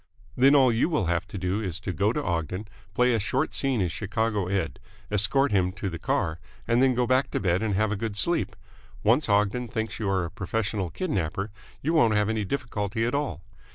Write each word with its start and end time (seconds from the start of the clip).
Then 0.35 0.55
all 0.55 0.71
you 0.73 0.89
will 0.89 1.05
have 1.05 1.27
to 1.27 1.37
do 1.37 1.61
is 1.61 1.79
to 1.81 1.93
go 1.93 2.11
to 2.11 2.23
Ogden, 2.23 2.67
play 2.95 3.13
a 3.13 3.19
short 3.19 3.53
scene 3.53 3.81
as 3.81 3.91
Chicago 3.91 4.47
Ed., 4.47 4.79
escort 5.11 5.51
him 5.51 5.71
to 5.73 5.91
the 5.91 5.99
car, 5.99 6.39
and 6.67 6.81
then 6.81 6.95
go 6.95 7.05
back 7.05 7.29
to 7.29 7.39
bed 7.39 7.61
and 7.61 7.75
have 7.75 7.91
a 7.91 7.95
good 7.95 8.15
sleep. 8.17 8.55
Once 9.03 9.29
Ogden 9.29 9.67
thinks 9.67 9.99
you 9.99 10.09
are 10.09 10.25
a 10.25 10.31
professional 10.31 10.89
kidnapper, 10.89 11.51
you 11.83 11.93
won't 11.93 12.15
have 12.15 12.29
any 12.29 12.43
difficulty 12.45 13.05
at 13.05 13.13
all. 13.13 13.43